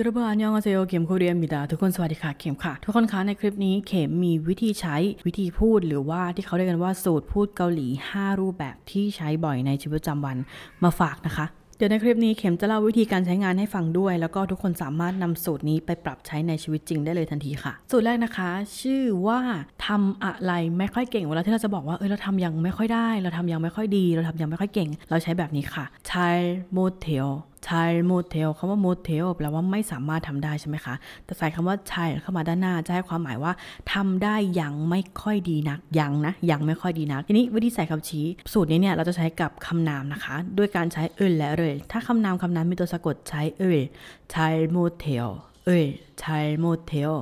[0.00, 10.36] 여러분 안녕하세요 เข็มโคเรีย 입니다ทุกคนสวัสดีค่ะเข็มค่ะ ทุกคนคะในคลิปนี้เข็มมีวิธีใช้วิธีพูดหรือว่าที่เขาเรียกกันว่าสูตรพูดเกาหลี 5 รูปแบบที่ใช้บ่อยในชีวิตประจำวัน
[10.84, 11.46] มาฝากนะคะ
[11.76, 19.40] เดี๋ยวในคลิปนี้เข็มจะเล่าวิธีการใช้งานให้ฟังด้วย แล้วก็ทุกคนสามารถนำสูตรนี้ไปปรับใช้ในชีวิตจริงได้เลยทันทีค่ะ สูตรแรกนะคะ ชื่อว่า
[19.86, 26.28] ทำอะไรไม่ค่อยเก่งเวลาที่เราจะบอกว่าเออเราทำยังไม่ค่อยได้ เราทำยังไม่ค่อยดี เราทำยังไม่ค่อยเก่ง เราใช้แบบนี้ค่ะใช้
[26.72, 27.28] 못해요 잘
[27.66, 33.52] 못해요 คำว่า 못해요 แปลว่าไม่สามารถทำได้ใช่ไหมคะ แต่ใส่คำว่า 잘 เข้ามาด้านหน้าจะให้ความหมายว่า
[33.92, 45.26] ทำได้ยังไม่ค่อยดีนักยังนะยังไม่ค่อยดีนัก ทีนี้วิธีใส่คำชี้ สูตรนี้เนี่ยเราจะใช้กับคำนามนะคะ ด้วยการใช้ 을 และ 를 ถ้าคำนามคำนั้นมีตัวสะกดใช้ 을 잘 못해요 을
[45.66, 47.12] 잘 못해요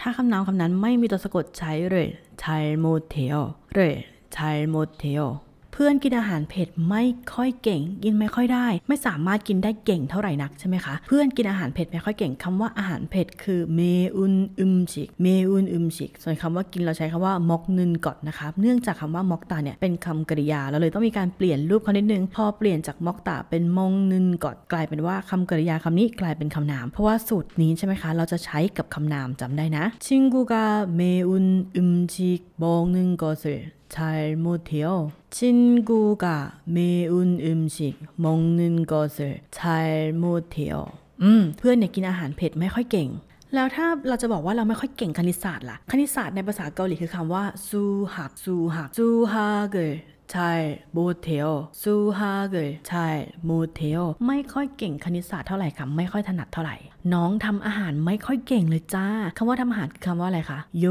[0.00, 3.94] ถ้าคำนามคำนั้นไม่มีตัวสะกดใช้ 를 잘 못해요 를
[4.34, 5.24] ใช้โมเทล
[5.76, 7.04] พื่อนกินอาหารเผ็ดไม่
[7.34, 13.80] ค่อยเก่ง กินไม่ค่อยได้ ไม่สามารถกินได้เก่งเท่าไหร่นักใช่ไหมคะ เพื่อนกินอาหารเผ็ดไม่ค่อยเก่งคำว่าอาหารเผ็ดคือเม
[14.16, 31.46] อุนอึมชิกเมอุนอึมชิกส่วนคำว่ากินเราใช้คำว่ามอกนึนก่อนนะคะเนื่องจากคำว่ามอกตาเนี่ยเป็นคำกริยาเราเลยต้องมีการเปลี่ยนรูปเขานิดนึงพอเปลี่ยนจากมอกตาเป็นมองนึนก่อนกลายเป็นว่าคำกริยาคำนี้กลายเป็นคำนาม เพราะว่าสูตรนี้ใช่ไหมคะเราจะใช้กับคำนามจำได้นะชิงกูกาเมอุน
[31.76, 33.46] อึมชิกมองนึนก็เส
[33.89, 33.97] 잘
[34.45, 35.11] 못해요.
[35.29, 36.25] 친구가
[36.65, 40.73] 매운 음식 먹는 것을 잘 못해요.
[41.23, 43.09] อืมเพื่อนเนี่ยกินอาหารเผ็ดไม่ค่อยเก่ง
[43.55, 47.83] แล้วถ้าเราจะบอกว่าเราไม่ค่อยเก่งคณิตศาสตร์ล่ะ คณิตศาสตร์ในภาษาเกาหลีคือคำว่าซู
[48.15, 49.77] หักซูหักซูฮาเก
[50.26, 50.52] ลใช่
[50.94, 51.50] โมเทล
[51.82, 53.06] ซูฮาเกลใช่
[53.46, 56.76] โมเทลไม่ค่อยเก่งคณิตศาสตร์เท่าไหร่ค่ะ ไม่ค่อยถนัดเท่าไหร่
[57.14, 60.86] น้องทำอาหารไม่ค่อยเก่งเลยจ้าคำว่าทำอาหารคือคำว่าอะไรคะโย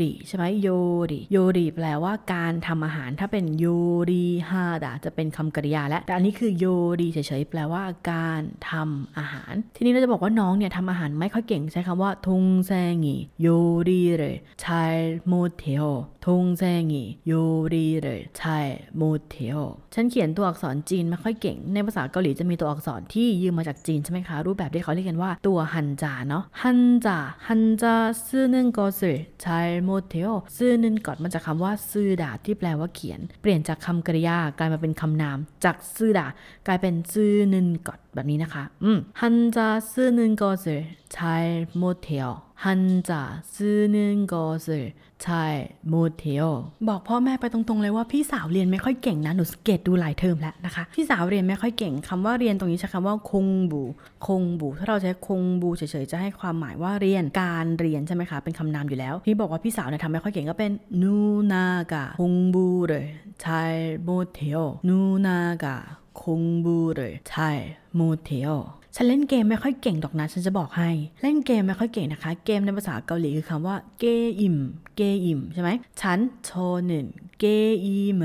[0.00, 0.68] ริใช่ไหมโย
[1.10, 3.66] ริโยริแปลว่าการทำอาหารถ้าเป็นโย
[4.10, 6.66] ริฮาดาจะเป็นคำกริยาและแต่อันนี้คือโย
[7.00, 7.82] ริเฉยๆแปลว่า
[8.12, 12.72] การทำอาหาร ทีนี้เราจะบอกว่าน้องเนี่ยทำอาหารไม่ค่อยเก่งใช้คำว่าทงแซ
[13.04, 13.48] งีโย
[13.88, 14.84] ริเลยใช่
[15.28, 15.88] โมเทล
[16.26, 17.32] ทงแซงีโย
[17.72, 18.58] ริเลยใช่
[18.96, 19.60] โมเทล
[19.94, 36.26] ฉันเขียนตัวอักษรจีนไม่ค่อยเก่ง ในภาษาเกาหลีจะมีตัวอักษรที่ยืมมาจากจีนใช่ไหมคะ รูปแบบที่เขาเรียกกันว่าตัวฮันจาเนาะฮันจา한자 쓰는 것을 잘 못해요 쓰는 것 มาจากคำว่า 쓰다 ที่แปลว่าเขียน เปลี่ยนจากคำกริยากลายมาเป็นคำนาม จาก 쓰다
[36.66, 46.48] กลายเป็น 쓰는 것 แบบนี้นะคะอืม 한자 쓰는 것을 잘 못해요 한자 쓰는 것을 잘 못해요
[46.88, 53.82] บอกพ่อแม่ไปตรงๆเลยว่าพี่สาวเรียนไม่ค่อยเก่งนะหนูสังเกตดูหลายเทอมแล้วนะคะ พี่สาวเรียนไม่ค่อยเก่งคำว่าเรียนตรงนี้ใช้คำว่า공부
[54.26, 60.72] 공부 ถ้าเราใช้ 공부 เฉยๆจะให้ความหมายว่าเรียนการเรียนใช่ไหมคะเป็นคำนามอยู่แล้ว พี่บอกว่าพี่สาวเนี่ยทำไม่ค่อยเก่งก็เป็น
[61.02, 68.54] 누나가 공부를 잘 못해요 누나가 공부를 잘 못해요
[68.94, 70.90] ฉันเล่นเกมไม่ค่อยเก่งดอกนะฉันจะบอกให้
[71.22, 74.56] เล่นเกมไม่ค่อยเก่งนะคะ เกมในภาษาเกาหลีคือคำว่า 게임
[74.96, 75.70] 게임 ใช่ไหม
[76.00, 77.06] ฉัน 저는
[77.38, 78.22] 게임을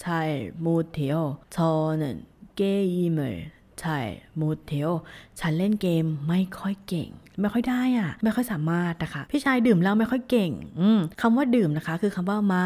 [0.00, 0.20] 잘
[0.60, 1.20] โมเทล
[1.52, 1.56] โช
[2.00, 2.16] นึน
[2.56, 2.60] เก
[2.94, 3.20] อิม
[3.81, 3.99] ใช่
[4.37, 4.91] โมเทล
[5.39, 7.09] ฉันเล่นเกมไม่ค่อยเก่ง
[7.41, 12.65] ไม่ค่อยได้อะไม่ค่อยสามารถนะคะ พี่ชายดื่มเหล้าไม่ค่อยเก่ง อืมคำว่าดื่มนะคะ คือคำว่ามา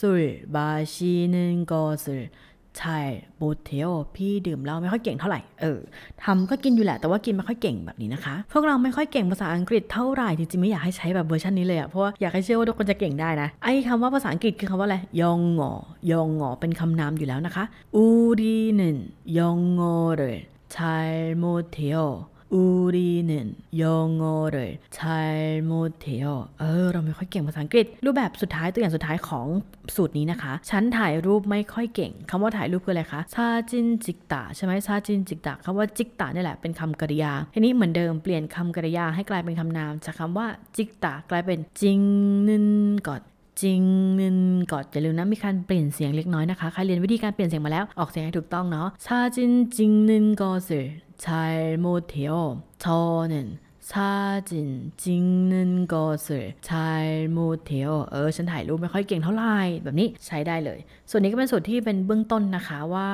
[0.00, 2.30] 술 마시는 것을
[2.78, 2.98] ใช่
[3.38, 5.80] โมเทลพี่ดื่มเหล้าไม่ค่อยเก่งเท่าไหร่ เออ
[6.24, 15.72] ทำก็กินอยู่แหละ แต่ว่ากินไม่ค่อยเก่งแบบนี้นะคะ พวกเราไม่ค่อยเก่งภาษาอังกฤษเท่าไหร่ จริงๆ ไม่อยากให้ใช้แบบเวอร์ชันนี้เลยอะเพราะว่าอยากให้เชื่อว่าทุกคนจะเก่งได้นะ ไอ้คำว่าภาษาอังกฤษคือคำว่าอะไร ยองงอ
[16.10, 17.64] ยองงอเป็นคำนามอยู่แล้วนะคะ
[17.96, 18.04] อู
[18.40, 18.98] รีนึน
[19.38, 20.36] ยองงอเลย
[20.74, 20.98] ใช่
[21.38, 22.04] โมเทล
[22.50, 26.48] 우리는 영어를 잘 못해요.
[26.60, 29.46] เออ เราไม่ค่อยเก่งภาษาอังกฤษ รูปแบบสุดท้ายตัวอย่างสุดท้ายของ
[29.94, 42.00] สูตรนี้นะคะ ฉันถ่ายรูปไม่ค่อยเก่งคำว่าถ่ายรูปคืออะไรคะซาจินจิกตาใช่ไหมซาจินจิกตาคำว่าจิกตานี่แหละเป็นคำกริยา ทีนี้เหมือนเดิมเปลี่ยนคำกริยาให้กลายเป็นคำนาม จากคำว่าจิกตากลายเป็นจิง
[42.48, 42.68] นึน
[43.08, 43.20] ก่อน
[43.61, 43.81] จริง
[44.19, 44.37] นึน
[44.71, 50.85] ก่อนอย่าลืมนะมีการเปลี่ยนเสียงเล็กน้อยนะคะใครเรียนวิธีการเปลี่ยนเสียงมาแล้วออกเสียงให้ถูกต้องเนาะ사진 찍는 것을
[51.25, 52.39] ชายโมเทียว
[52.83, 52.99] ชอ
[53.29, 53.45] หนึ่
[53.91, 54.11] ชา
[54.49, 54.69] จิน
[55.03, 57.05] จิงนึนก็เสือชาย
[57.35, 63.07] มเทียวเออฉันถ่ายรูปไม่ค่อยเก่งเท่าไหร่แบบนี้ใช้ได้เลย ส่วนนี้ก็เป็นส่วนที่เป็นเบื้องต้นนะคะว่า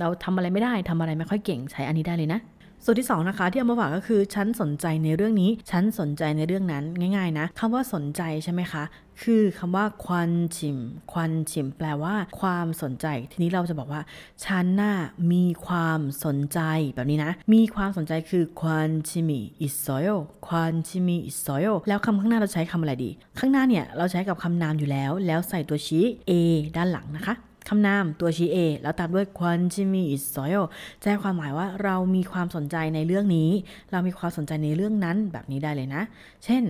[0.00, 2.40] เราทำอะไรไม่ได้ทำอะไรไม่ค่อยเก่งใช้อันนี้ได้เลยนะ
[2.84, 6.84] ส่วนที่2นะคะที่เอามาฝากก็คือฉันสนใจในเรื่องนี้ ฉันสนใจในเรื่องนั้น
[7.16, 8.82] ง่าย ๆ นะ คำว่าสนใจใช่ไหมคะ
[9.22, 10.78] คือคำว่าควันชิม
[11.12, 14.02] ควันชิมแปลว่า ความสนใจ ทีนี้เราจะบอกว่า
[14.44, 14.96] ฉันน่ะ
[15.32, 16.60] มีความสนใจ
[16.94, 26.32] แบบนี้นะ มีความสนใจคือ 관심이 있어요 관심이 있어요 แล้วคำข้างหน้าเราใช้คำอะไรดี ข้างหน้าเนี่ยเราใช้กับคำนามอยู่แล้ว แล้วใส่ตัวชี้ 에
[26.76, 27.36] ด้านหลังนะคะ
[27.68, 30.54] คำนามตัวชี้ A แล้วตามด้วย 관심이 있어요
[31.02, 33.50] แจ้งความหมายว่าเรามีความสนใจในเรื่องนี้
[33.92, 36.02] เรามีความสนใจในเรื่องนั้นแบบนี้ได้เลยนะ
[36.44, 36.62] เช่น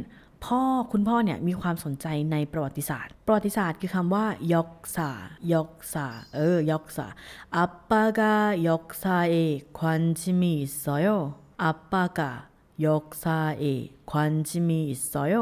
[0.44, 0.62] พ่อ
[0.93, 15.35] คุณพ่อเนี่ยมีความสนใจในประวัติศาสตร์ ประวัติศาสตร์คือคำว่า 역사 역사 เออ 역사 아빠가 역사에 관심이 있어요 아빠가 역사에 관심이 있어요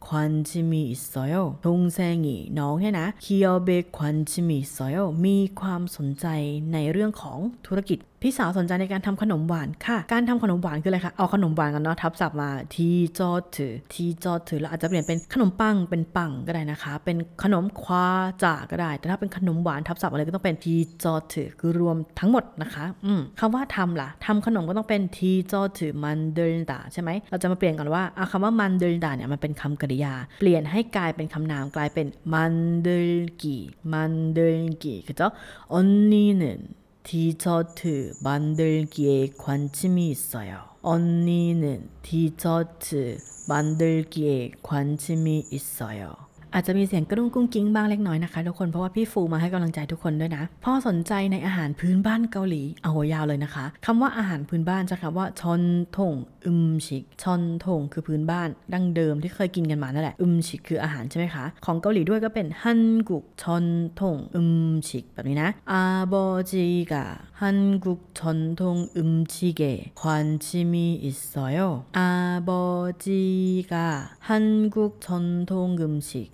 [0.08, 1.34] 관심이 있어요.
[1.66, 2.28] 동생이
[2.60, 4.98] น้องเนี่ยนะ 기업에 관심이 있어요.
[5.26, 6.28] มีความสนใจ
[6.74, 12.90] ในเรื่องของธุรกิจ พี่สาวสนใจในการทำขนมหวานค่ะ การทำขนมหวานคืออะไรคะ เอาขนมหวานกันเนาะทับศัพท์มาที
[13.20, 18.08] จอถือทีจอถือแล้วอาจจะเปลี่ยนเป็นขนมปังเป็นปังก็ได้นะคะ เป็นขนมควา
[18.44, 32.54] จ่าก็ได้ แต่ถ้าเป็นขนมหวานทับศัพท์อะไรก็ต้องเป็นทีจอถือคือรวมทั้งหมดนะคะอืมคำว่าทำล่ะทำขนมก็ต้องเป็นทีจอถือมันเดิลดาใช่ไหมเราจะมาเปลี่ยนกันว่าเอาคำว่ามันเดิลดาเนี่ยมันเป็นคำกริยา เปลี่ยนให้กลายเป็นคำนามกลายเป็นมัน
[32.84, 33.12] เดิล
[33.42, 33.58] กี
[33.94, 35.32] มันเดิลกีคือเจ้า
[35.76, 40.63] 언니는 디저트 만들기에 관심이 있어요.
[40.83, 43.19] 언니는 디저트
[43.49, 46.15] 만들기에 관심이 있어요.
[46.55, 55.63] อาจจะมีเสียงกระดุ้งกุ้งกิ้งบ้างเล็กน้อยนะคะทุกคนเพราะว่าพี่ฟูมาให้กำลังใจทุกคนด้วยนะพ่อสนใจในอาหารพื้นบ้านเกาหลีเอาหัวยาวเลยนะคะ คำว่าอาหารพื้นบ้านจะคำว่าชอน
[55.97, 56.15] ทง
[56.45, 63.67] อึมชิกชอนทงคือพื้นบ้าน ดั้งเดิมที่เคยกินกันมานั่นแหละอึมชิกคืออาหารใช่ไหมคะของเกาหลีด้วยก็เป็นฮันกุกชอน
[64.01, 64.53] ทงอึม
[64.89, 65.83] ชิกแบบนี้นะอา
[66.13, 67.05] บอจิกะ
[67.41, 71.59] ฮันกุกชอนทงอึมชิเกะควันชิมีอิสอย
[71.99, 72.11] อา
[72.49, 72.63] บอ
[73.05, 73.23] จิ
[73.71, 73.89] กะ
[74.29, 76.27] ฮันกุกชอนทงอึมชิก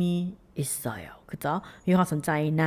[0.00, 0.14] มี
[0.58, 1.52] อิสโยคือจ้
[1.86, 2.30] มีความสนใจ
[2.60, 2.66] ใน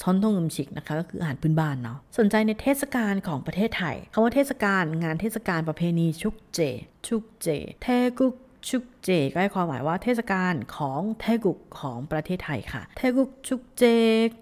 [0.00, 6.60] ช้อนทงอึมชิกนะคะก็คืออาหารพื้นบ้านเนาะสนใจในเทศกาลของประเทศไทยคำว่าเทศกาลงานเทศกาลประเพณีชุกเจ
[7.06, 7.48] 축제
[7.82, 8.34] 태국
[8.68, 13.84] 축제 ก็ให้ความหมายว่าเทศกาลของ 태국 ของประเทศไทยค่ะเทกุกชุกเจ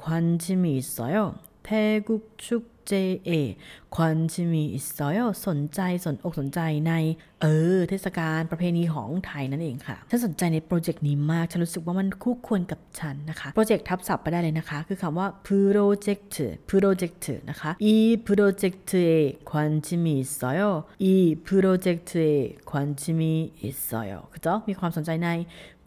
[0.02, 1.16] ควันชิมิสอย
[1.64, 1.70] เท
[2.08, 2.92] กุกชุกเจ
[3.24, 3.30] เอ
[3.95, 5.17] ควันชิมิอิสอย
[5.47, 6.93] สนใจสนอกสนใจใน
[7.41, 7.45] เอ
[7.75, 16.35] อเทศกาลประเพณีของไทยนั่นเองค่ะฉันสนใจในโปรเจกต์นี้มากฉันรู้สึกว่ามันคู่ควรกับฉันนะคะโปรเจกต์ทับศัพท์ไปได้เลยนะคะ คือคำว่า project
[16.69, 17.93] project นะคะ이
[18.27, 18.93] project에
[19.51, 20.59] 관심이 있어요
[21.07, 22.15] 이 project에
[22.71, 23.21] 관심이
[23.67, 25.29] 있어요 그죠มีความสนใจใน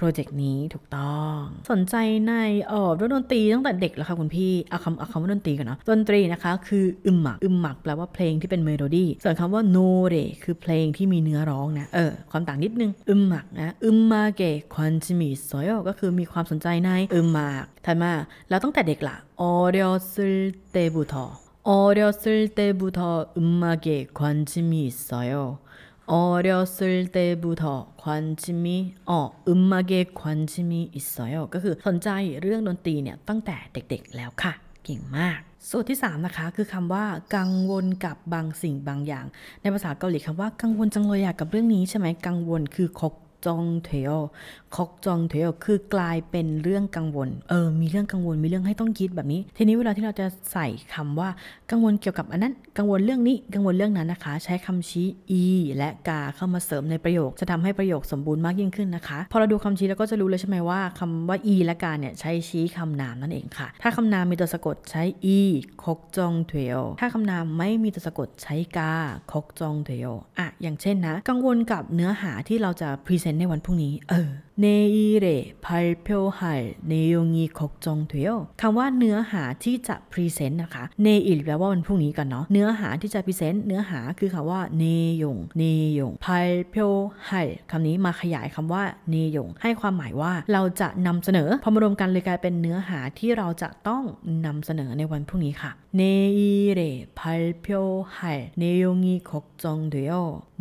[0.00, 1.40] โปรเจกต์นี้ถูกต้อง
[1.72, 1.94] สนใจ
[2.28, 2.34] ใน
[2.68, 18.11] เออเรื่องดนตรีตั้งแต่เด็กแล้วค่ะคุณพี่เอาคำเอาคำว่าดนตรีกันเนาะดนตรีนะคะคืออึมหมักอึมหมักแปล ลว่าเพลงที่เป็นเมโลดี้ ส่วนคำว่า 노래 คือเพลงที่มีเนื้อร้องนะ เออ ความต่างนิดนึง 음악 นะ 음악에 관심이 있어요 ก็คือมีความสนใจใน 음악 ถัดมา
[18.49, 20.35] แล้วตั้งแต่เด็กละออเดอซึล
[20.71, 21.25] เตบุทอ
[21.69, 25.33] ออเดอซึลเตบุทออึมมาเกะควันจิมิโซโย
[26.11, 28.77] ออเดอซึเตบุทอควันจิมิ
[29.09, 32.09] อออึมมาเกควันจิมิโซโยก็คือสนใจ
[32.41, 35.39] เรื่องดนตรีเนี่ยตั้งแต่เด็กๆแล้วค่ะ เก่งมาก
[35.69, 37.05] สูตรที่ 3 นะคะ คือคำว่า
[37.35, 39.25] กังวลกับบางสิ่งบางอย่าง
[39.61, 44.11] ในภาษาเกาหลีคำว่ากังวลจังเลยอยากับเรื่องนี้ใช่ไหมกังวลคือ 걱정돼요
[44.89, 51.29] กจองเทโอคือกลายเป็นเรื่องกังวล เออ มีเรื่องกังวล มีเรื่องให้ต้องคิดแบบนี้ ทีนี้เวลาที่เราจะใส่คำว่า
[51.71, 55.07] กังวลเกี่ยวกับอันนั้น กังวลเรื่องนี้ กังวลเรื่องนั้นนะคะ ใช้คำชี้
[55.41, 55.43] e
[55.77, 65.03] และกาเข้ามาเสริมในประโยค จะทำให้ประโยคสมบูรณ์มากยิ่งขึ้นนะคะ พอเราดูคำชี้แล้วก็จะรู้เลยใช่ไหมว่าคำว่า e และกาเนี่ยใช้ชี้คำนามนั่นเองค่ะ ถ้าคำนามมีตัวสะกดใช้
[65.35, 65.39] e
[65.83, 68.93] คอกจองเทโอถ้าคำนามไม่มีตัวสะกดใช้กา
[69.31, 70.07] คกจองเทโอ
[70.39, 74.29] อะอย่างเช่นนะ กังวลกับเนื้อหาที่เราจะ present ในวันพรุ่งนี้ เออ
[74.64, 76.40] 내일에발표할
[76.82, 78.28] 내용이 걱정돼요.
[78.60, 84.84] คำว่าเนื้อหาที่จะพรีเซนต์นะคะเนอิลแปลว่าวันพรุ่งนี้กันเนาะ เนื้อหาที่จะพรีเซนต์เนื้อหาคือคำว่าเน
[85.22, 85.64] ยงเน
[85.98, 87.32] ยง발표할
[87.70, 94.02] คำนี้มาขยายคำว่าเนยงให้ความหมายว่าเราจะนำเสนอ พอมารวมกันเลยกลายเป็นเนื้อหาที่เราจะต้อง
[94.46, 95.72] นำเสนอในวันพรุ่งนี้ค่ะ
[97.18, 100.10] 내일에발표할 내용이 걱정돼요.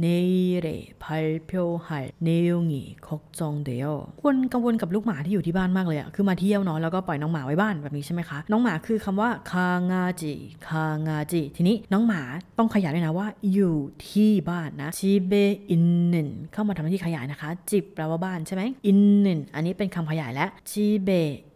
[0.04, 0.68] 내일에
[1.00, 2.74] 발표할 내용이
[3.08, 3.81] 걱정돼요.
[3.82, 10.33] 요ยลคนกังวลกับลูกหมาที่อยู่ที่บ้านมากเลยอะคือมาเที่ยวเนาะแล้วก็ปล่อยน้องหมาไว้บ้านแบบนี้ใช่ไหมคะ น้องหมาคือคำว่าคางาจิ
[10.69, 12.23] คางาจิ ทีนี้น้องหมา
[12.59, 13.77] ต้องขยายด้วยนะว่า อยู่
[14.11, 15.33] ที่บ้านนะชิเบ
[15.71, 21.11] อินเนนเข้ามาทำหน้าที่ขยายนะคะ จิบแปลว่าบ้านใช่ไหมอินเนนอันนี้เป็นคำขยายและชิเบ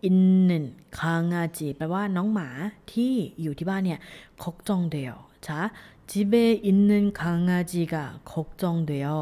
[0.05, 0.65] อินเนน
[0.99, 2.49] คางาจิแปลว่าน้องหมา
[2.93, 3.99] ที่อยู่ที่บ้านเนี่ย
[4.43, 5.17] คกจองเดียว
[5.47, 5.61] จ้า
[6.11, 9.19] จิเบอินเนนคางาจิกะคกจองเดียว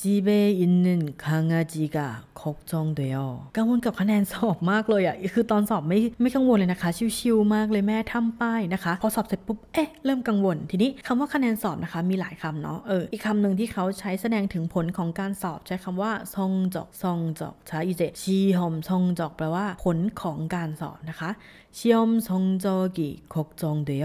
[0.00, 3.50] 집에 있는 강아지가 걱정돼요.
[3.58, 21.30] กังวลกับคะแนนสอบมากเลยอะ่ะ คือตอนสอบไม่ไม่กังวลเลยนะคะ ชิวๆมากเลยแม่ทำป้ายนะคะ พอสอบเสร็จปุ๊บ เอ๊ะ เริ่มกังวล ทีนี้คำว่าคะแนนสอบนะคะ มีหลายคำเนาะ เออ อีกคำหนึ่งที่เขาใช้แสดงถึงผลของการสอบใช้คำว่าซองจอกซองจอกใช้อีเจชีฮอมซองจอกแปลว่าผลของการสอบนะคะ
[21.78, 24.04] 시험성적이걱정돼요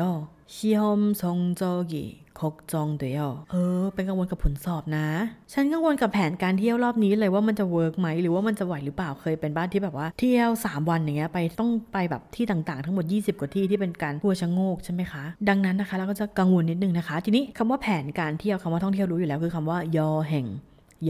[0.56, 1.94] 시험성적이
[2.41, 5.07] คกจองเดียว เออ เป็นกังวลกับผลสอบนะ
[5.53, 20.47] ฉันกังวลกับแผนการเที่ยวรอบนี้เลยว่ามันจะเวิร์กไหมหรือว่ามันจะไหวหรือเปล่าเคยเป็นบ้านที่แบบว่าเที่ยว 3 วันอย่างเงี้ยไปต้องไปแบบที่ต่างๆ ทั้งหมด 20 กว่าที่ที่เป็นการทัวร์ชะโงกใช่ไหมคะ ดังนั้นนะคะเราก็จะกังวลนิดนึงนะคะ ทีนี้คำว่าแผนการเที่ยวคำว่าท่องเที่ยวรู้อยู่แล้ว คือคำว่ายอแห่ง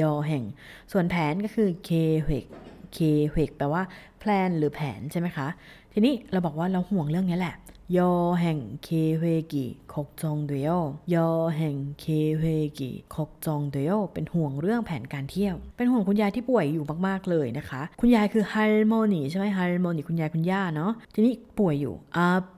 [0.01, 0.45] ยอแห่ง
[0.93, 1.91] ส่วนแผนก็คือเค
[2.25, 2.47] 획
[2.93, 3.83] 계획 แปลว่า
[4.21, 5.47] plan หรือแผนใช่ไหมคะ
[5.93, 7.55] ทีนี้เราบอกว่าเราห่วงเรื่องนี้แหละ
[7.94, 10.98] 여행 계획이 걱정돼요.
[11.12, 14.10] 여행 계획이 걱정돼요.
[14.14, 21.96] เป็นห่วงเรื่องแผนการเที่ยว เป็นห่วงคุณยายที่ป่วยอยู่มากๆเลยนะคะ คุณยายคือ 할머니 ใช่ไหม 할머니 คุณยายคุณย่าเนาะ ทีนี้ป่วยอยู่
[22.28, 22.58] 아픈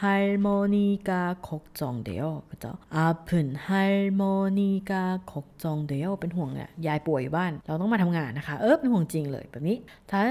[0.00, 1.10] 할머니가
[1.48, 2.20] 걱정돼요.
[2.50, 2.64] 그죠?
[2.90, 4.92] 아픈 할머니가
[5.32, 6.06] 걱정돼요.
[6.20, 9.76] เป็นห่วงเนี่ยยายป่วยอยู่บ้าน เราต้องมาทำงานนะคะ เออเป็นห่วงจริงเลยแบบนี้
[10.10, 10.24] ท้าย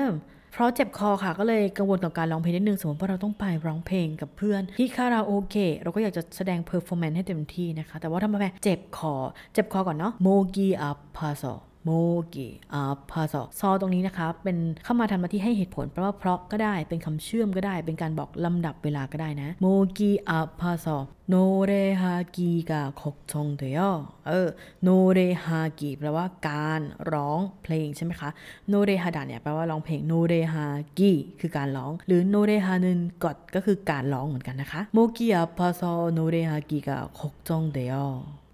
[0.55, 9.15] เพราะเจ็บคอค่ะก็เลยกังวลกับการร้องเพลงนิดนึงสมมติว่าเราต้องไปร้องเพลงกับเพื่อน ที่คาราโอเกะเราก็อยากจะแสดง performance ให้เต็มที่นะคะ แต่ว่าทำไมเจ็บคอ
[9.53, 11.43] เจ็บคอก่อนเนาะ 목이 아파서
[11.85, 19.67] 목이 아파서 서 ตรงนี้นะคะ เป็นเข้ามาทำหน้าที่ให้เหตุผลแปลว่าเพราะก็ได้เป็นคำเชื่อมก็ได้ เป็นการบอกลำดับเวลาก็ได้นะ 목
[19.99, 20.97] กิอาพาซอ
[21.29, 21.73] โนเร
[22.03, 23.81] ฮากิกาคกชงเดย
[24.27, 24.49] เออ
[24.83, 26.81] โนเรฮากิแปลว่าการ
[27.13, 28.31] ร้องเพลงใช่ไหมคะ
[28.69, 30.67] โนเรฮาดาเนี่ยแปลว่าร้องเพลงโนเรฮา
[30.99, 37.95] กิคือการร้อง หรือโนเรฮานึนกดก็คือการร้องเหมือนกันนะคะโมกิอาพาซอโนเรฮากิกาคกชงเดย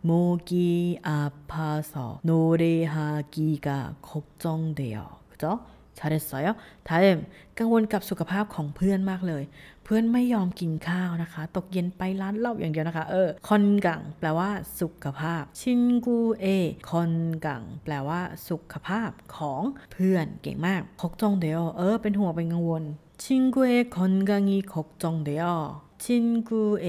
[0.04, 0.10] โม
[0.48, 0.68] กี
[1.06, 3.78] อาพาสโนเรฮากีกะ
[4.08, 5.04] คกจ้องเดียว
[5.38, 5.52] เจ้า
[5.98, 6.48] ชาเดสอย
[6.86, 7.18] 다음
[7.58, 9.42] กังวลกับสุขภาพของเพื่อนมากเลย
[9.84, 22.82] เพื่อนไม่ยอมกินข้าวนะคะ ตกเย็นไปร้านเหล้าอย่างเดียวนะคะ เออ 건강 แปลว่าสุขภาพ 친구의 건강 แปลว่าสุขภาพของเพื่อนเก่งมาก 걱정돼요 เออ เป็นห่วงเป็นกังวล
[23.22, 25.54] ชินกูเอคอนกังีคกจงเดียว
[26.02, 26.86] ชินกูเอ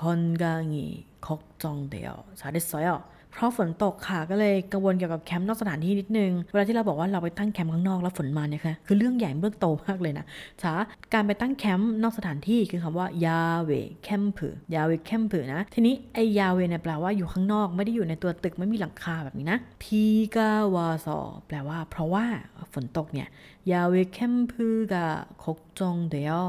[0.00, 0.88] คอนกังี
[1.27, 2.07] 걱정돼요
[2.39, 2.89] 잘했어요
[3.31, 10.25] เพราะฝนตกค่ะก็เลยกังวลเกี่ยวกับแคมป์นอกสถานที่นิดนึง เวลาที่เราบอกว่าเราไปตั้งแคมป์ข้างนอกแล้วฝนมาเนี่ยค่ะคือเรื่องใหญ่เรื่องโตมากเลยนะ
[10.61, 10.73] ช้า
[11.13, 13.71] การไปตั้งแคมป์นอกสถานที่คือคำว่ายาเว
[14.03, 20.01] แคมป์ยาเวแคมป์นะทีนี้ไอยาเวเนี่ยแปลว่าอยู่ข้างนอกไม่ได้อยู่ในตัวตึกไม่มีหลังคาแบบนี้นะพี
[20.35, 21.17] กาวาซอ
[21.47, 22.25] แปลว่า เพราะว่า
[22.73, 23.27] ฝนตกเนี่ย
[23.71, 25.05] ยาเวแคมป์กา
[25.43, 26.43] 걱정돼요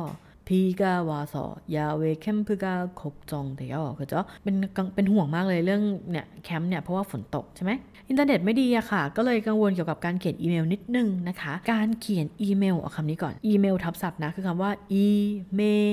[0.50, 1.34] 비가 와서
[1.72, 3.94] 야외 캠프가 걱정돼요.
[3.99, 4.25] 그죠?
[4.42, 4.54] เป็น
[4.94, 7.72] เป็นห่วงมากเลยเรื่องเนี่ยแคมป์เนี่ยเพราะว่าฝนตกใช่ไหม
[8.08, 15.06] อินเทอร์เน็ตไม่ดีอะค่ะ ก็เลยกังวลเกี่ยวกับการเขียนอีเมลนิดนึงนะคะ การเขียนอีเมลเอาคำนี้ก่อนอีเมลทับศัพท์นะคือคำว่าอี
[15.54, 15.92] เมล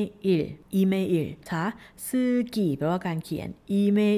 [0.76, 1.06] อีเมล
[1.50, 1.62] ช้า
[2.08, 4.16] ซื้อกี่แปลว่าการเขียนอีเมล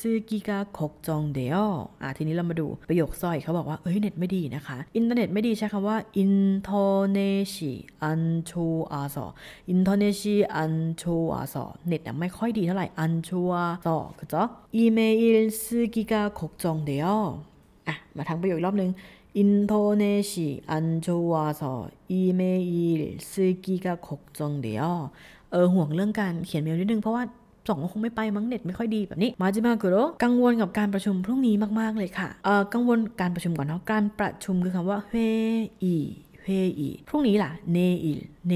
[0.00, 1.64] ซื้อกี่ก็걱정돼요
[2.02, 7.56] อ่ะทีนี้เรามาดูประโยคสร้อยเขาบอกว่าเอ้ยเน็ตไม่ดีนะคะอินเทอร์เน็ตไม่ดีใช้คำว่าอินเทอร์เน็ต
[8.02, 8.52] อันโช
[8.92, 9.26] อาซอ
[9.70, 10.14] อิน เทอร์เน็ต
[10.56, 11.02] อันโช
[11.34, 14.42] อาซอเน็ตไม่ค่อยดีเท่าไหร่อันโชอาซอคือจ้ะ
[14.76, 14.98] อีเม
[15.36, 17.16] ลซื้อกี่ก็걱정돼요
[17.88, 18.90] อ่ะมาทั้งประโยครอบนึง
[19.34, 25.10] 인터넷이 안 좋아서 이메일 쓰기가 걱정돼요.
[25.50, 27.22] เออห่วงเรื่องการเขียนเมลนิดนึงเพราะว่า
[27.68, 35.12] สองคงไม่ไปมั้งเน็ตไม่ค่อยดีแบบนี้ มาจิมากุโรกังวลกับการประชุมพรุ่งนี้มากๆเลยค่ะเออกังวลการประชุมก่อนเนาะการประชุมคือคำว่าเฮ
[35.82, 35.94] อี
[36.47, 36.53] เฮ
[37.07, 38.53] พรุ่งนี้ล่ะ 내일 내일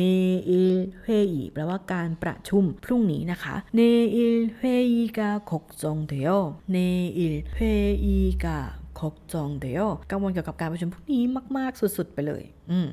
[0.49, 6.37] 회의 แปลว่าการประชุมพรุ่งนี้นะคะ 내일 회의가 걱정돼요
[6.71, 6.77] เน
[7.17, 7.59] อิเฮ
[8.03, 8.57] อีกา
[8.99, 11.23] ขกจงเดียวกังวลเกี่ยวกับการประชุมพรุ่งนี้
[11.57, 12.89] มาก ๆ สุด ๆ ไปเลย อืม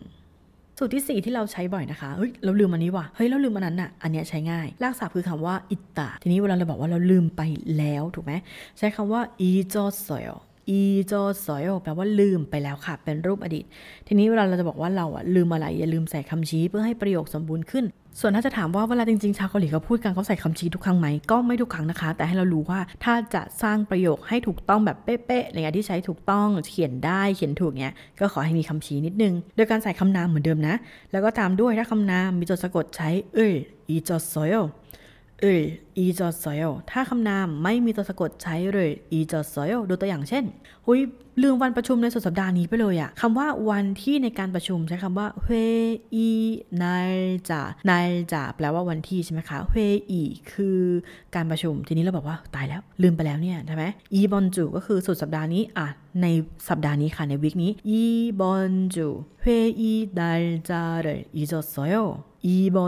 [0.78, 7.42] สูตรที่ 4 ที่เราใช้บ่อยนะคะ เฮ้ย เราลืมอันนี้ว่ะ เฮ้ย เราลืมอันนั้นอะ อันเนี้ยใช้ง่ายลากศัพท์คือคำว่าอิตา ทีนี้เวลาเราบอกว่าเราลืมไป
[7.78, 8.32] แล้วถูกไหม
[8.78, 10.24] ใช้คำว่าอีจอสอย
[10.68, 13.64] อีจอสอยแปลว่าลืมไปแล้วค่ะ เป็นรูปอดีต
[14.06, 17.84] ทีนี้เวลาเราจะบอกว่าเราอะลืมอะไรอย่าลืมใส่คำชี้เพื่อให้ประโยคสมบูรณ์ขึ้น
[18.20, 30.74] ส่วนถ้าจะถามว่าเวลาจริงๆชาวเกาหลีเขาพูดกันเขาใส่คำชี้ทุกครั้งไหมก็ไม่ทุกครั้งนะคะ แต่ให้เรารู้ว่าถ้าจะสร้างประโยคให้ถูกต้องแบบเป๊ะๆอะไอ้ที่ใช้ถูกต้องเขียนได้เขียนถูกเนี้ยก็ขอให้มีคำชี้นิดนึง โดยการใส่คำนามเหมือนเดิมนะ
[31.12, 33.52] แล้วก็ตามด้วยถ้าคำนามมีตัวสะกดใช้เอ้ย
[33.88, 34.50] อีจอสอย
[35.42, 35.62] เอ่ย
[35.98, 40.44] อีจอดซอยถ้าคำนามไม่มีตัวสะกดใช้เลยอีจอดซอยดูตัวอย่างเช่น
[40.86, 41.00] หุย
[41.42, 45.48] ลืมวันประชุมในสุดสัปดาห์นี้ไปเลยอะคำว่าวันที่ในการประชุมใช้คำว่าเฮ
[46.14, 46.28] อี
[46.82, 47.12] นาย
[47.50, 49.76] จ่านายจ่าแปลว่าวันที่ใช่ไหมคะเฮ
[50.10, 50.80] อีคือ
[51.34, 55.86] การประชุม ทีนี้เราบอกว่าตายแล้ว ลืมไปแล้วเนี่ยใช่ไหม이번 주 ก็คือสุดสัปดาห์นี้อะ
[56.22, 56.26] ใน
[56.68, 58.02] สัปดาห์นี้ค่ะใน week นี้อี
[58.40, 59.06] บอนจู
[59.42, 59.46] เฮ
[59.80, 61.94] อีนายจ่าเลยอีจอดซอย
[62.44, 62.78] อีบ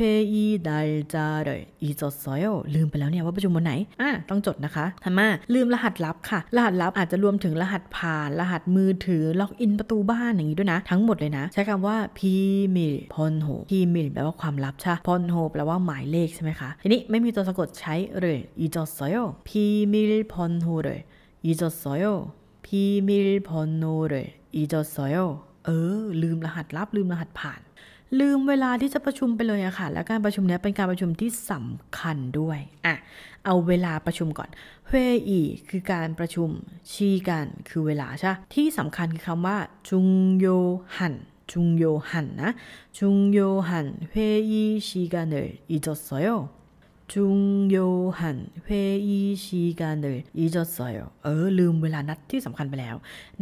[0.00, 12.32] 회의날짜를잊었어요ลืมไปแล้วเนี่ยว่าประชุมวันไหนอ่ะต้องจดนะคะทำมาลืมรหัสลับค่ะ รหัสลับอาจจะรวมถึงรหัสผ่าน รหัสมือถือ ล็อกอินประตูบ้านอย่างนี้ด้วยนะ ทั้งหมดเลยนะ ใช้คำว่าพี
[12.76, 19.62] มิลพอนโฮพีมิลแปลว่าความลับใช่พอนโฮแปลว่าหมายเลขใช่ไหมคะ ทีนี้ไม่มีตัวสะกดใช้เลย잊었어요พี
[19.92, 21.00] มิลพอนโฮเลย
[21.48, 22.12] 잊었어요
[22.66, 24.26] พีมิลพอนโฮเลย
[24.60, 25.24] 잊었어요
[25.66, 27.60] เออ ลืมรหัสลับ ลืมรหัสผ่าน
[28.19, 32.95] ลืมเวลาที่จะประชุมไปเลยอะค่ะ แล้วการประชุมนี้เป็นการประชุมที่สำคัญด้วยอะ
[33.45, 34.49] เอาเวลาประชุมก่อน
[34.87, 36.49] 회의 คือการประชุม
[36.91, 39.57] 시간 คือเวลาใช่ที่สำคัญคือคำว่า
[39.89, 41.15] 중요한
[41.51, 42.51] 중요한 นะ
[42.97, 44.15] 중요หันเฮ
[44.49, 46.27] อีชีกันเลยอีจดโซโย
[47.12, 52.96] 중요한 회의 시간을 잊었어요 เออ ลืมเวลานัดที่สำคัญไปแล้ว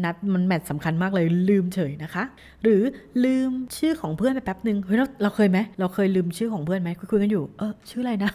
[0.05, 2.25] นัดมันแมทสำคัญมากเลยลืมเฉยนะคะ
[2.63, 2.83] หรือ
[3.25, 8.31] ลืมชื่อของเพื่อนไปแป๊บหนึ่งเฮ้ยเราเราเคยไหมเราเคยลืมชื่อของเพื่อนไหมคุยคุยกันอยู่ เออ ชื่ออะไรนะ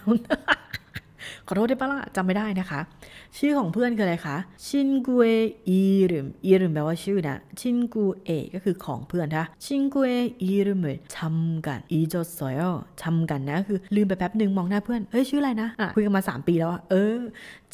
[1.46, 2.80] ขอโทษได้ปะล่ะจำไม่ได้นะคะ
[3.38, 4.36] ชื่อของเพื่อนคืออะไรคะ
[4.66, 5.24] ชินกุเอ
[5.68, 10.10] อีรึมอีรึมแปลว่าชื่อนะชินกุเอก็คือของเพื่อนนะชินกุเอ
[10.42, 10.86] อีรึม
[11.18, 12.54] ทำกันอีจอสอย
[13.02, 17.20] ทำกันนะ คือลืมไปแป๊บหนึ่งมองหน้าเพื่อนเฮ้ยชื่ออะไรนะอะคุยกันมา 3 ปีแล้วอะเออ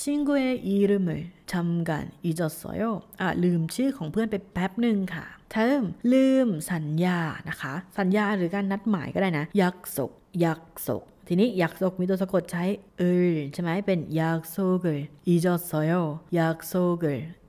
[0.01, 1.11] ชินกุเออีรึม
[1.53, 2.79] ทำกันอีจอสอย
[3.21, 10.12] อะลืมชื่อของเพื่อนไปแป๊บหนึ่งค่ะเทิมลืมสัญญานะคะ สัญญาหรือการนัดหมายก็ได้นะ ยักศก
[10.45, 12.65] ยักศก ทีนี้ยักโซกมีตัวสะกดใช้
[12.99, 15.93] เออใช่ไหมเป็นยักโซกลอีจอสอย
[16.39, 17.09] ยักโซกล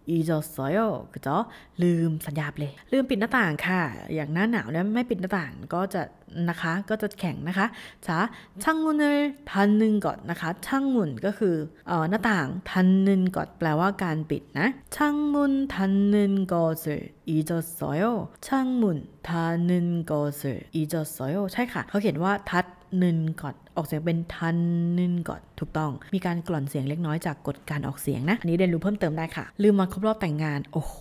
[0.09, 0.79] อีจอสอย
[1.13, 1.37] ก็จะ
[1.81, 3.81] ลืมสัญญาไปเลย ลืมปิดหน้าต่างค่ะ
[4.15, 6.01] อย่างหน้าหนาวเนี่ยไม่ปิดหน้าต่างก็จะ
[6.49, 7.65] นะคะก็จะแข็งนะคะ
[8.07, 8.17] จ้า
[8.63, 9.17] ช่างมุนเอล
[9.51, 11.55] ทันนึงก่อนนะคะช่างมุนก็คือ
[11.87, 18.03] เอ่อหน้าต่างทันนึงก่อนแปลว่าการปิดนะช่างมุนทันนึงก็สืออีจอสอย
[18.47, 22.65] ช่างมุนทันนึงก็สืออีจอสอยใช่ค่ะ เขาเขียนว่าทัด
[23.02, 24.56] นึนก่อนออกเสียงเป็นทัน
[24.98, 30.94] นึนก่อนถูกต้อง มีการกล่อนเสียงเล็กน้อยจากกฎการออกเสียงนะ อันนี้เรียนรู้เพิ่มเติมได้ค่ะ ลืมวันครบรอบแต่งงาน โอ้โห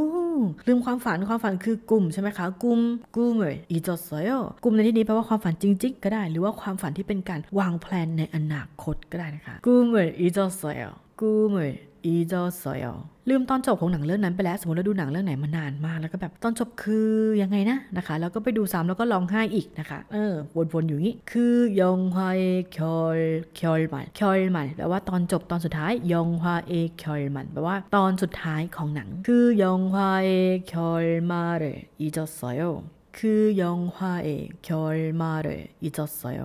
[0.67, 2.79] ลืมความฝันความฝันคือกลุ่มใช่ไหมคะกลุ่ม
[3.15, 4.31] กลุ่มเลยอีจอสอย
[4.63, 10.75] กลุ่มในที่นี้แปลว่าความฝันจริง ๆ ก็ได้ หรือว่าความฝันที่เป็นการวางแผนในอนาคตก็ได้นะคะกลุ่มเลยอีจอสอย
[11.21, 11.71] กลุ่มเลย
[12.05, 12.85] อีจอซอย
[13.29, 17.11] ลืมตอนจบของหนังเรื่องนั้นไปแล้ว สมมติเราดูหนังเรื่องไหนมานานมากแล้วก็แบบตอนจบคือ
[17.41, 20.33] ยังไงนะนะคะ แล้วก็ไปดูซ้ำแล้วก็ร้องไห้อีกนะคะ เออ
[20.73, 22.43] วนๆอยู่นี้คือยองฮวาเอ
[22.79, 23.19] คอย
[23.59, 30.29] คอยมันคอยมันแปลว่าตอนจบตอนสุดท้ายยองฮวาเอคอยมันแปลว่าตอนสุดท้ายของหนัง คือยองฮวาเอ
[30.73, 32.55] คอยมาเลยอีจอซอย
[33.17, 34.29] คือยองฮวาเอ
[34.67, 36.35] คอยมาเลยอีจอซอย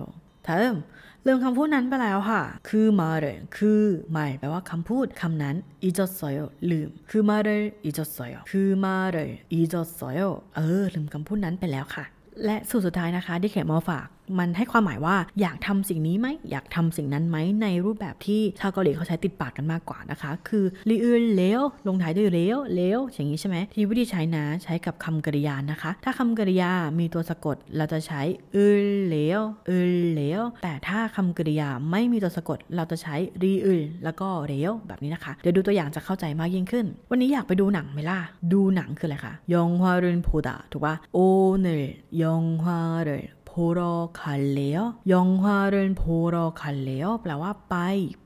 [1.35, 3.25] มคำพูดนั้นไปแล้วค่ะ คือมาเร
[3.57, 3.81] คือ
[4.11, 6.33] ไม่แปลว่าคำพูดคำนั้นอีจดสอย
[6.71, 7.49] ลืม คือมาเร
[7.83, 9.17] อีจดสอยคือมาเร
[9.53, 10.15] อีจดสอย
[10.55, 12.05] เออ ลืมคำพูดนั้นไปแล้วค่ะ
[12.45, 14.07] และสูตรสุดท้ายนะคะที่เขียนมาฝาก
[14.39, 28.21] มันให้ความหมายว่าอยากทำสิ่งนี้ไหมอยากทำสิ่งนั้นไหมในรูปแบบที่ชาวเกาหลีเขาใช้ติดปากกันมากกว่านะคะ คือรีอือเลวลงท้ายด้วยเลวเลวอย่างนี้ใช่ไหมที่วิธีใช้นะใช้กับคำกริยานะคะ ถ้าคำกริยามีตัวสะกดเราจะใช้
[28.55, 38.19] อือเลวอือเลวแต่ถ้าคำกริยาไม่มีตัวสะกดเราจะใช้รีอือแล้วก็เลวแบบนี้นะคะ เดี๋ยวดูตัวอย่างจะเข้าใจมากยิ่งขึ้น วันนี้อยากไปดูหนังไหมล่ะ
[38.53, 41.17] ดูหนังคืออะไรคะยองฮวารุนพูดาถูกปะโอ
[41.59, 41.83] เนล
[42.21, 44.76] ยองฮวารุน 보러 갈래요?
[45.14, 47.04] 영화를 보러 갈래요?
[47.22, 47.76] แปลว่าไป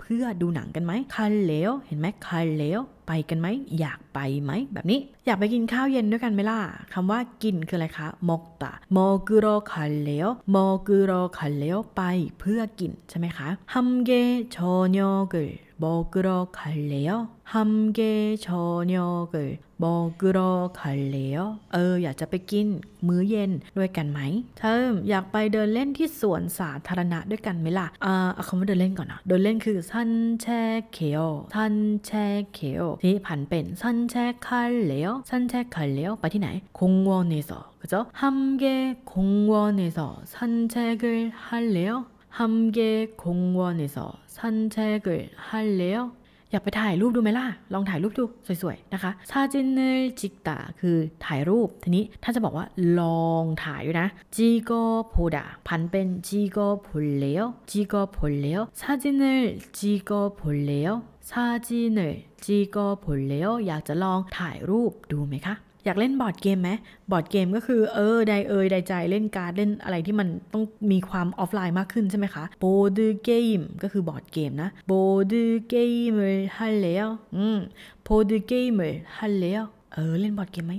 [0.00, 1.70] เพื่อดูหนังกันไหม 갈래요?
[1.86, 2.80] เห็นไหม 갈래요?
[3.08, 3.48] ไปกันไหม
[3.80, 6.60] อยากไปไหม แบบนี้ อยากไปกินข้าวเย็นด้วยกันไหมล่ะ
[6.94, 8.62] คำว่ากินคืออะไรคะ 먹다
[8.96, 10.24] 먹으러 갈래요?
[10.54, 11.76] 먹으러 갈래요?
[11.96, 12.02] ไป
[12.40, 14.10] เพื่อกินใช่ไหมคะ 함께
[14.56, 15.34] 저녁을
[15.80, 17.28] 먹으러 갈래요?
[17.44, 21.58] 함께 저녁을 먹으러 갈래요?
[21.72, 22.66] เออ อยากจะไปกิน
[23.06, 24.20] มื้อเย็นด้วยกันไหม
[24.58, 30.46] เธออยากไปเดินเล่นที่สวนสาธารณะด้วยกันไหมล่ะอ่าเอาคำว่าเดินเล่นก่อนนะเดินเล่นคือซันแช
[30.92, 31.18] เคโอ
[31.54, 31.74] ซัน
[32.06, 32.10] แช
[32.52, 34.14] เคโอที่ผันเป็นซันแช
[34.46, 38.06] คาเลโอซันแชคาเลโอไปที่ไหนคงวอนเนซอ그죠?
[38.12, 42.06] 함께 공원에서 산책을 할래요?
[42.30, 46.12] 함께 공원에서 산책을 할래요?
[46.50, 48.24] อยากไปถ่ายรูปดูไหมล่ะ ลองถ่ายรูปดู
[48.62, 52.66] สวยๆ นะคะซาจินเนลจิกตาคือถ่ายรูป ทีนี้ถ้าจะบอกว่า
[53.00, 54.70] ลองถ่ายด้วยนะจีโก
[55.08, 59.44] โพดาพันเป็นจีโกโพเลโอจีโกโพเลโอซาจินเนล
[59.78, 60.88] จีโกโพเลโอ
[61.30, 65.54] ซาจินเนลจีโกโพเลโออยากจะลองถ่ายรูปดูไหมคะ
[65.85, 66.71] อยากเล่นบอร์ดเกมไหม
[67.11, 77.01] บอร์ดเกมก็คือเออใดเอยใดใจเล่นการ์ดเล่นอะไรที่มันต้องมีความออฟไลน์มากขึ้นใช่ไหมคะ보드게임 ก็คือบอร์ดเกมนะ 보드게임을 할래요
[77.35, 77.59] อืม
[78.03, 79.45] 보드게임을 할래요
[79.93, 80.73] เออเล่นบอร์ดเกมไหม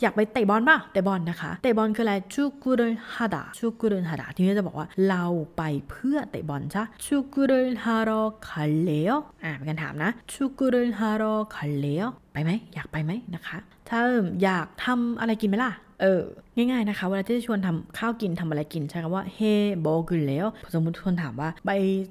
[0.00, 2.82] อยากไปเตะบอลป่ะเตะบอลนะคะเตะบอลคืออะไร축구를
[3.14, 5.24] 하다 축구를 하다 ทีนี้จะบอกว่าเรา
[5.56, 7.52] ไปเพื่อเตะบอลใช่축구를
[7.84, 9.10] 하러 갈래요
[9.44, 14.00] อ่าเป็นการถามนะ축구를 하러 갈래요ไปไหมอยากไปไหมนะคะถ้า
[14.42, 16.22] อยากทำอะไรกินไหมล่ะเออ
[16.56, 21.70] ง่ายๆนะคะ เวลาที่จะชวนทำข้าวกินทำอะไรกินใช้คำว่า해 먹을래요 สมมติคนถามว่าไป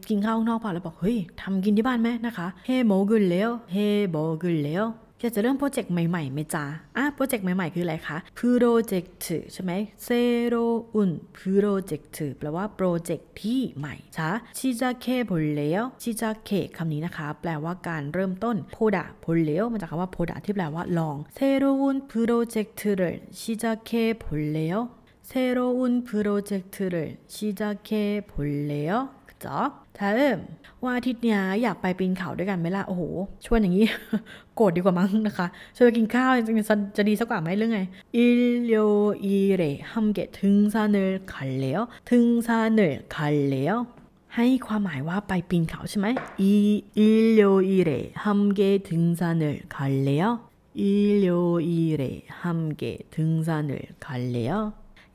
[0.09, 3.77] กินข้าวข้างนอกเปล่าแล้วบอกเฮ้ยทำกินที่บ้านไหมนะคะเฮโบกุลแล้วเฮ
[4.09, 4.85] โบกุลแล้ว
[5.20, 6.64] อยากจะเริ่มโปรเจกต์ใหม่ๆไหมจ๊ะ
[6.96, 9.72] อ่ะโปรเจกต์ใหม่ๆคืออะไรคะโปรเจกต์ใช่ไหม
[10.04, 10.08] เซ
[10.46, 10.54] โร
[10.94, 22.74] อุนโปรเจกต์แปลว่าโปรเจกต์ที่ใหม่จ้ะชิจาเคบลเลวชิจาเคคำนี้นะคะ แปลว่าการเริ่มต้นโพดาโพเลวมาจากคำว่าโพดาที่แปลว่าลองเซโรอุนโปรเจกต์
[23.40, 23.90] ชิจาเค
[24.22, 24.80] บลเลว
[25.30, 29.10] 새로운 프로젝트를 시작해 볼래요?
[29.24, 29.72] 그죠?
[29.97, 30.12] เธอ
[30.84, 33.03] ว่าอาทิตย์นี้อยากไปปีนเขาด้วยกันไหมล่ะ โอ้โห
[33.45, 33.86] ชวนอย่างนี้
[34.55, 36.31] โกรธดีกว่ามั้งนะคะ ชวนไปกินข้าว
[36.69, 37.81] จะจะดีสักกว่าไหมเรื่องไง
[38.15, 43.75] 일요일에 함께 등산을 갈래요 등산을 갈래요
[44.36, 46.08] ให้ความหมายว่าไปปีนเขาใช่ไหม
[46.41, 47.91] 일요일에
[48.23, 52.03] 함께 등산을 갈래요 일요일에
[52.39, 52.83] 함께
[53.15, 54.59] 등산을 갈래요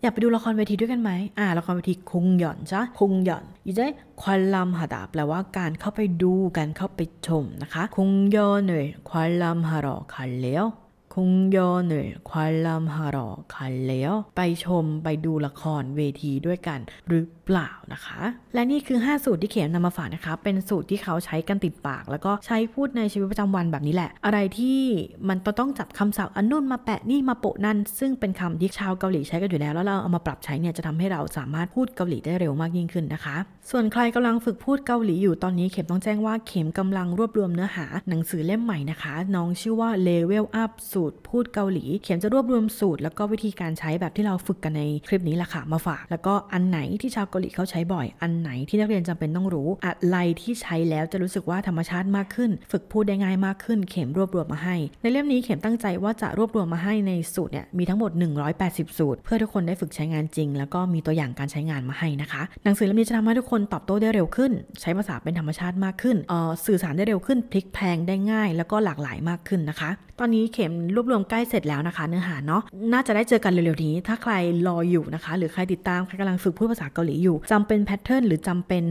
[0.02, 18.20] อยากไปดูละครเวทีด้วยกันไหมอ่า ละครเวที공연 จ้ะ 공연 이제 관람하다 แปลว่าการเข้าไปดูการเข้าไปชมนะคะ공연을 관람하러 갈래요 공연을 관람하러คันเลี้ยวไปชมไปดูละครเวทีด้วยกันหรือเปล่านะคะ
[18.54, 24.80] และนี่คือ 5 สูตรที่เขียนนำมาฝากนะคะ เป็นสูตรที่เขาใช้กันติดปาก แล้วก็ใช้พูดในชีวิตประจำวันแบบนี้แหละ อะไรที่
[25.28, 33.36] มันต้องจับคำศัพท์อันนู่นมาแปะนี่มาโปะนั่น ซึ่งเป็นคำที่ชาวเกาหลีใช้กันอยู่แล้ว แล้วเราเอามาปรับใช้เนี่ยจะทำให้เราสามารถพูดเกาหลีได้เร็วมากยิ่งขึ้นนะคะ
[33.70, 58.10] ส่วนใครกำลังฝึกพูดเกาหลีอยู่ตอนนี้เข็มต้องแจ้งว่าเข็มกำลังรวบรวมเนื้อหาหนังสือเล่มใหม่นะคะ น้องชื่อว่า Level Up สูตรพูดเกาหลี เข็มจะรวบรวมสูตร แล้วก็วิธีการใช้แบบที่เราฝึกกันในคลิปนี้แหละค่ะมาฝาก แล้วก็อันไหนที่ชาวเกาหลีเขาใช้บ่อย อันไหนที่นักเรียนจำเป็นต้องรู้ อะไรที่ใช้แล้วจะรู้สึกว่าธรรมชาติมากขึ้น ฝึกพูดได้ง่ายมากขึ้น เข็มรวบรวมมาให้ ในเล่มนี้เข็มตั้งใจว่าจะรวบรวมมาให้ในสูตรเนี่ยมีทั้งหมด
[58.54, 69.90] 180 สูตร เพื่อทุกคนได้ฝึกใช้งานจริง แล้วก็มีตัวอย่างการใช้งานมาให้นะคะ หนังสือเล่มนี้จะทำให้ทุกคนตอบโต้ได้เร็วขึ้น ใช้ภาษาเป็นธรรมชาติมากขึ้นออสื่อสารได้เร็วขึ้นพลิกแพงได้ง่าย แล้วก็หลากหลายมากขึ้นนะคะ
[70.22, 74.32] ตอนนี้เข็มรวบรวมใกล้เสร็จแล้วนะคะ เนื้อหาเนาะน่าจะได้เจอกันเร็วๆนี้ ถ้าใคร
[74.66, 78.82] รออยู่นะคะ หรือใครติดตามใครกำลังฝึกพูดภาษาเกาหลีอยู่จำเป็นแพทเทิร์นหรือจำเป็น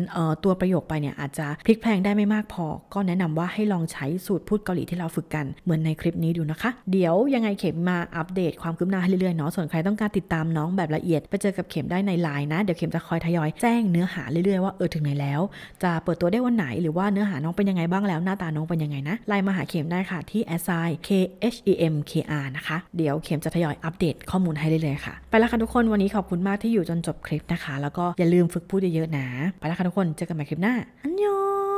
[0.44, 15.42] ตัวประโยคไปเนี่ยอาจจะพลิกแพลงได้ไม่มากพอ ก็แนะนำว่าให้ลองใช้สูตรพูดเกาหลีที่เราฝึกกันเหมือนในคลิปนี้ดูนะคะ เดี๋ยวยังไงเข็มมาอัปเดตความคืบหน้าให้เรื่อยๆเนาะส่วนใครต้องการติดตามน้องแบบละเอียด ไปเจอกับเข็มได้ในไลน์นะ เดี๋ยวเข็มจะคอยทยอยแจ้งเนื้อหาเรื่อยๆว่าเออถึงไหนแล้ว
[15.84, 21.10] จะเปิดตัวได้วันไหนหรือว่าเนื้อหาน้องเป็นยังไงบ้างแล้วหน้าตาน้องเป็นยังไงนะไลน์มาหาเข็มได้ค่ะที่ s i k
[21.54, 29.28] h e m MKR นะคะ เดี๋ยวเข็มจะทยอยอัปเดตข้อมูลให้ได้เลยค่ะ ไปแล้วค่ะทุกคนวันนี้ขอบคุณมากที่อยู่จนจบคลิปนะคะ แล้วก็อย่าลืมฝึกพูดเยอะๆนะ
[29.60, 31.69] ไปแล้วค่ะทุกคนเจอกันใหม่คลิปหน้า อันยอง